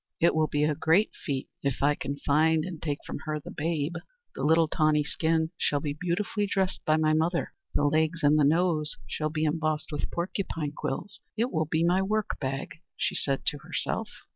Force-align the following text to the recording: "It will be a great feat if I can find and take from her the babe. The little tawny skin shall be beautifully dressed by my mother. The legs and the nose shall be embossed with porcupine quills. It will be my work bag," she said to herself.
"It 0.19 0.33
will 0.33 0.47
be 0.47 0.63
a 0.63 0.73
great 0.73 1.11
feat 1.13 1.47
if 1.61 1.83
I 1.83 1.93
can 1.93 2.17
find 2.17 2.65
and 2.65 2.81
take 2.81 2.97
from 3.05 3.19
her 3.25 3.39
the 3.39 3.51
babe. 3.55 3.93
The 4.33 4.41
little 4.41 4.67
tawny 4.67 5.03
skin 5.03 5.51
shall 5.59 5.79
be 5.79 5.93
beautifully 5.93 6.47
dressed 6.47 6.83
by 6.85 6.97
my 6.97 7.13
mother. 7.13 7.53
The 7.75 7.83
legs 7.83 8.23
and 8.23 8.39
the 8.39 8.43
nose 8.43 8.97
shall 9.05 9.29
be 9.29 9.43
embossed 9.45 9.91
with 9.91 10.09
porcupine 10.09 10.71
quills. 10.71 11.19
It 11.37 11.51
will 11.51 11.65
be 11.67 11.83
my 11.83 12.01
work 12.01 12.39
bag," 12.39 12.79
she 12.97 13.13
said 13.13 13.45
to 13.45 13.59
herself. 13.59 14.09